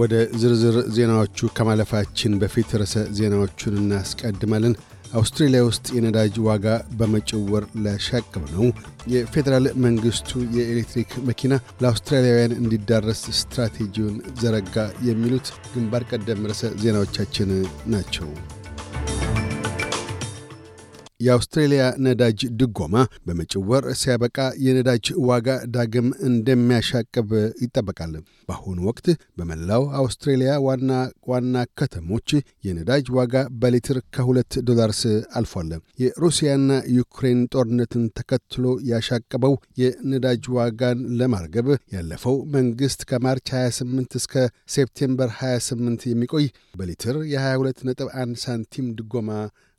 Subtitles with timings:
[0.00, 4.74] ወደ ዝርዝር ዜናዎቹ ከማለፋችን በፊት ርዕሰ ዜናዎቹን እናስቀድማለን።
[5.12, 6.66] አውስትሬልያ ውስጥ የነዳጅ ዋጋ
[6.98, 8.66] በመጪው ወር ሊያሻቅብ ነው።
[9.12, 11.52] የፌዴራል መንግሥቱ የኤሌክትሪክ መኪና
[11.82, 14.76] ለአውስትራሊያውያን እንዲዳረስ ስትራቴጂውን ዘረጋ።
[15.08, 17.50] የሚሉት ግንባር ቀደም ርዕሰ ዜናዎቻችን
[17.94, 18.30] ናቸው።
[21.20, 22.94] የአውስትሬልያ ነዳጅ ድጎማ
[23.26, 27.30] በመጪው ወር ሲያበቃ የነዳጅ ዋጋ ዳግም እንደሚያሻቅብ
[27.64, 28.12] ይጠበቃል።
[28.48, 29.06] በአሁኑ ወቅት
[29.38, 30.92] በመላው አውስትሬልያ ዋና
[31.30, 32.28] ዋና ከተሞች
[32.66, 35.02] የነዳጅ ዋጋ በሊትር ከሁለት ዶላርስ
[35.38, 35.70] አልፏል።
[36.02, 44.34] የሩሲያና ዩክሬን ጦርነትን ተከትሎ ያሻቀበው የነዳጅ ዋጋን ለማርገብ ያለፈው መንግሥት ከማርች 28 እስከ
[44.74, 49.30] ሴፕቴምበር 28 የሚቆይ በሊትር የ22.1 ሳንቲም ድጎማ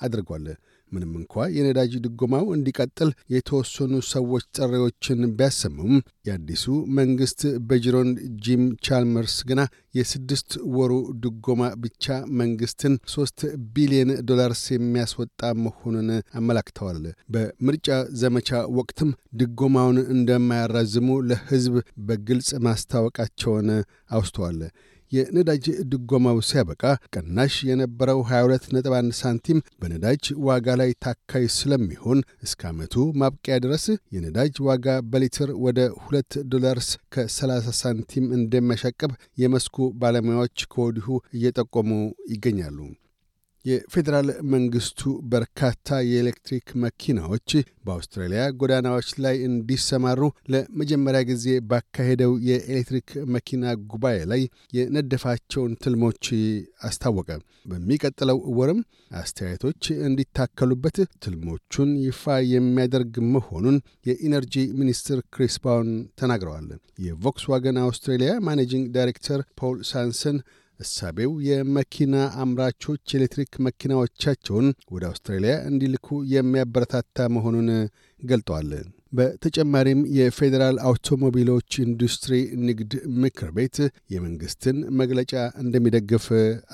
[0.00, 0.46] አድርጓል።
[0.92, 5.94] ምንም እንኳ የነዳጅ ድጎማው እንዲቀጥል የተወሰኑ ሰዎች ጥሪዎችን ቢያሰሙም
[6.28, 6.64] የአዲሱ
[6.98, 9.60] መንግሥት በጅሮንድ ጂም ቻልመርስ ግና
[9.98, 12.06] የስድስት ወሩ ድጎማ ብቻ
[12.40, 13.38] መንግሥትን ሦስት
[13.74, 16.08] ቢሊዮን ዶላርስ የሚያስወጣ መሆኑን
[16.40, 17.02] አመላክተዋል።
[17.34, 17.88] በምርጫ
[18.22, 19.10] ዘመቻ ወቅትም
[19.40, 21.74] ድጎማውን እንደማያራዝሙ ለሕዝብ
[22.08, 23.70] በግልጽ ማስታወቃቸውን
[24.10, 24.60] አውስተዋል።
[25.12, 26.82] የነዳጅ ድጎማው ሲያበቃ
[27.14, 34.86] ቅናሽ የነበረው 22.1 ሳንቲም በነዳጅ ዋጋ ላይ ታካይ ስለሚሆን እስከ ዓመቱ ማብቂያ ድረስ የነዳጅ ዋጋ
[35.10, 41.90] በሊትር ወደ 2 ዶላርስ ከ30 ሳንቲም እንደሚያሻቅብ የመስኩ ባለሙያዎች ከወዲሁ እየጠቆሙ
[42.30, 42.78] ይገኛሉ።
[43.64, 45.00] የፌዴራል መንግሥቱ
[45.32, 45.76] በርካታ
[46.08, 47.50] የኤሌክትሪክ መኪናዎች
[47.86, 50.20] በአውስትራሊያ ጎዳናዎች ላይ እንዲሰማሩ
[50.52, 54.42] ለመጀመሪያ ጊዜ ባካሄደው የኤሌክትሪክ መኪና ጉባኤ ላይ
[54.78, 56.24] የነደፋቸውን ትልሞች
[56.88, 57.30] አስታወቀ።
[57.70, 58.80] በሚቀጥለው ወርም
[59.18, 63.76] አስተያየቶች እንዲታከሉበት ትልሞቹን ይፋ የሚያደርግ መሆኑን
[64.08, 66.68] የኢነርጂ ሚኒስትር ክሪስ ባውን ተናግረዋል።
[67.06, 70.38] የ Volkswagen Australia managing director ፖል ሳንሰን
[70.80, 77.68] እሳቤው የመኪና አምራቾች ኤሌክትሪክ መኪናዎቻቸውን ወደ አውስትራሊያ እንዲልኩ የሚያበረታታ መሆኑን
[78.22, 78.70] ገልጠዋል።
[79.12, 82.34] በተጨማሪም የፌዴራል አውቶሞቢሎች ኢንዱስትሪ
[82.66, 83.76] ንግድ ምክር ቤት
[84.14, 86.26] የመንግሥትን መግለጫ እንደሚደግፍ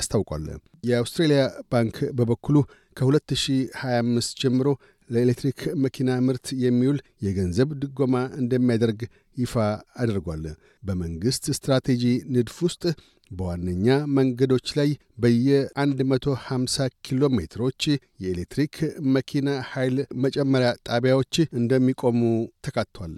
[0.00, 0.44] አስታውቋል።
[0.88, 1.40] የአውስትሬሊያ
[1.72, 2.56] ባንክ በበኩሉ
[2.96, 4.68] ከ2025 ጀምሮ
[5.10, 9.00] ለኤሌክትሪክ መኪና ምርት የሚውል የገንዘብ ድጎማ እንደሚያደርግ
[9.36, 9.54] ይፋ
[10.02, 10.44] አድርጓል።
[10.86, 12.82] በመንግሥት ስትራቴጂ ንድፍ ውስጥ
[13.30, 13.86] በዋነኛ
[14.16, 14.90] መንገዶች ላይ
[15.22, 17.82] በየ150 ኪሎ ሜትሮች
[18.22, 18.74] የኤሌክትሪክ
[19.14, 22.20] መኪና ኃይል መጨመሪያ ጣቢያዎች እንደሚቆሙ
[22.66, 23.14] ተካቷል።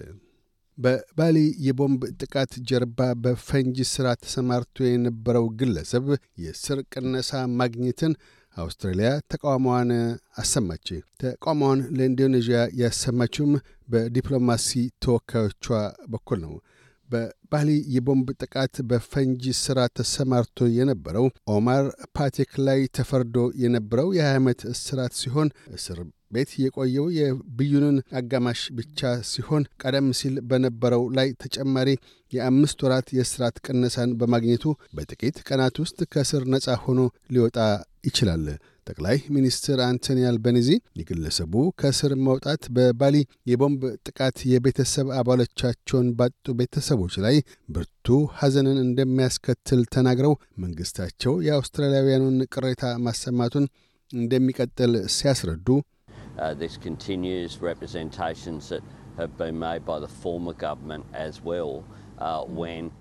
[0.79, 6.07] በባሊ የቦምብ ጥቃት ጀርባ በፈንጂ ሥራ ተሰማርቶ የነበረው ግለሰብ
[6.45, 7.31] የስር ቅነሳ
[7.61, 8.13] ማግኘትን
[8.57, 9.91] አውስትራሊያ ተቃውሞዋን
[10.37, 10.89] አሰማች።
[11.23, 13.53] ተቃውሞዋን ለኢንዶኔዥያ ያሰማችውም
[13.89, 14.71] በዲፕሎማሲ
[15.05, 15.67] ተወካዮቿ
[16.13, 16.55] በኩል ነው።
[17.13, 21.85] በባሊ የቦምብ ጥቃት በፈንጂ ሥራ ተሰማርቶ የነበረው ኦማር
[22.19, 26.01] ፓቴክ ላይ ተፈርዶ የነበረው የ20 ዓመት እስራት ሲሆን እስር
[26.33, 29.01] ቤት የቆየው የብይኑን አጋማሽ ብቻ
[29.31, 31.89] ሲሆን ቀደም ሲል በነበረው ላይ ተጨማሪ
[32.33, 34.65] የአምስት ወራት የእስራት ቅነሳን በማግኘቱ
[34.97, 37.01] በጥቂት ቀናት ውስጥ ከእስር ነፃ ሆኖ
[37.35, 37.59] ሊወጣ
[38.05, 38.45] ይችላል።
[38.87, 40.69] ጠቅላይ ሚኒስትር አንቶኒ አልበኒዚ
[41.01, 43.17] የግለሰቡ ከእስር መውጣት በባሊ
[43.51, 47.37] የቦምብ ጥቃት የቤተሰብ አባሎቻቸውን ባጡ ቤተሰቦች ላይ
[47.69, 48.09] ብርቱ
[48.41, 53.67] ሐዘንን እንደሚያስከትል ተናግረው መንግሥታቸው የአውስትራሊያውያኑን ቅሬታ ማሰማቱን
[54.11, 55.69] እንደሚቀጥል ሲያስረዱ
[56.38, 58.84] Uh, this continues representations that
[59.18, 61.72] have been made by the former government as well.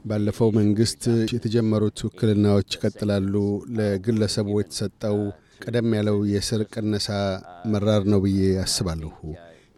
[0.08, 1.04] ባለፈው መንግሥት
[1.34, 3.34] የተጀመሩት ውክልናዎች ይቀጥላሉ።
[3.78, 5.16] ለግለሰቡ የተሰጠው
[5.64, 7.08] ቀደም ያለው የስር ቅነሳ
[7.74, 9.12] መራር ነው ብዬ አስባለሁ።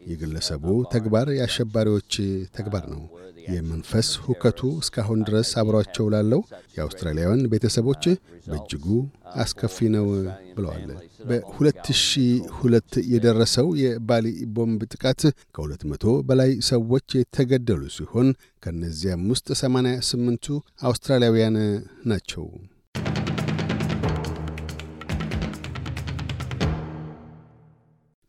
[0.07, 2.13] የግለሰቡ ተግባር የአሸባሪዎች
[2.57, 3.03] ተግባር ነው።
[3.47, 6.41] የመንፈስ ሁከቱ እስካሁን ድረስ አብሯቸው ላለው
[6.75, 8.03] የአውስትራሊያውያን ቤተሰቦች
[8.47, 8.85] በእጅጉ
[9.35, 10.05] አስከፊ ነው
[10.55, 10.87] ብለዋል።
[11.29, 15.21] በ2002 የደረሰው የባሊ ቦምብ ጥቃት
[15.55, 18.29] ከ200 በላይ ሰዎች የተገደሉ ሲሆን
[18.63, 20.47] ከእነዚያም ውስጥ 88ቱ
[20.83, 21.57] አውስትራሊያውያን
[22.05, 22.45] ናቸው።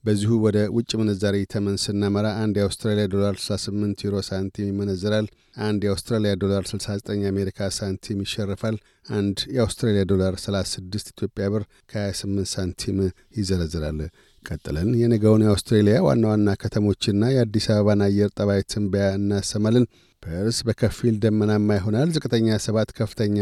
[0.04, 5.26] በዚሁ ወደ ውጭ ምንዛሪ ተመን ስናመራ አንድ የአውስትራሊያ ዶላር 68 ዩሮ ሳንቲም ይመነዘራል።
[5.60, 8.76] አንድ የአውስትራሊያ ዶላር 69 የአሜሪካ ሳንቲም ይሸርፋል።
[9.10, 11.62] አንድ የአውስትራሊያ ዶላር 36 ኢትዮጵያ ብር
[11.92, 12.98] ከ28 ሳንቲም
[13.38, 14.00] ይዘረዝራል።
[14.44, 19.86] ቀጥለን የነገውን የአውስትሬሊያ ዋና ዋና ከተሞችና የአዲስ አበባን አየር ጠባይ ትንበያ እናሰማለን።
[20.22, 23.38] ፐርስ በከፊል ደመናማ ይሆናል። ዝቅተኛ ሰባት ከፍተኛ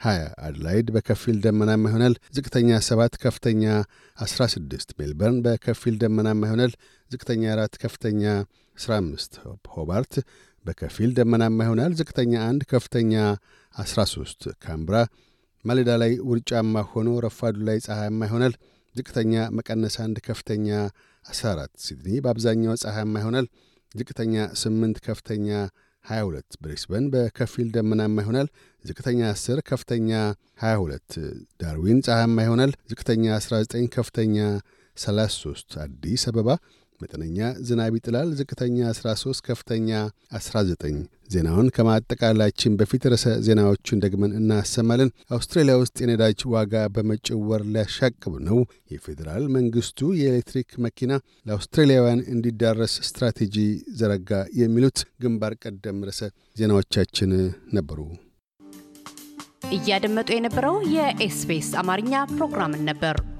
[0.00, 0.16] 20
[0.46, 3.62] አድላይድ በከፊል ደመናማ ይሆናል። ዝቅተኛ 7 ከፍተኛ
[4.18, 6.72] 16 ሜልበርን በከፊል ደመናማ ይሆናል።
[7.10, 8.22] ዝቅተኛ 4 ከፍተኛ
[8.78, 9.38] 15
[9.74, 10.14] ሆባርት
[10.64, 13.14] በከፊል ደመናማ ይሆናል። ዝቅተኛ 1 ከፍተኛ
[13.74, 14.96] 13። ካምብራ
[15.64, 18.54] ማሌዳ ላይ ውርጫማ ሆኖ ረፋዱ ላይ ፀሐያማ ይሆናል።
[18.94, 20.68] ዝቅተኛ መቀነስ 1 ከፍተኛ
[21.24, 23.46] 14። ሲድኒ በአብዛኛው ፀሐያማ ይሆናል።
[23.94, 25.48] ዝቅተኛ 8 ከፍተኛ
[26.08, 28.48] 22። ብሪስበን በከፊል ደመናማ ይሆናል።
[28.84, 30.10] ዝቅተኛ 10 ከፍተኛ
[30.62, 31.16] 22።
[31.62, 34.36] ዳርዊን ፀሐያማ ይሆናል። ዝቅተኛ 19 ከፍተኛ
[34.96, 36.48] 33። አዲስ አበባ
[37.00, 39.90] መጠነኛ ዝናብ ይጥላል። ዝቅተኛ 13 ከፍተኛ
[40.38, 40.98] 19።
[41.30, 48.58] ዜናውን ከማጠቃላችን በፊት ርዕሰ ዜናዎቹን ደግመን እናሰማለን። አውስትራሊያ ውስጥ የነዳጅ ዋጋ በመጪው ወር ሊያሻቅብ ነው።
[48.92, 51.12] የፌዴራል መንግስቱ የኤሌክትሪክ መኪና
[51.46, 53.56] ለአውስትራሊያውያን እንዲዳረስ ስትራቴጂ
[54.00, 56.22] ዘረጋ። የሚሉት ግንባር ቀደም ርዕሰ
[56.56, 57.32] ዜናዎቻችን
[57.76, 58.00] ነበሩ።
[59.76, 63.16] እያደመጡ የነበረው የኤስቢኤስ አማርኛ ፕሮግራምን ነበር።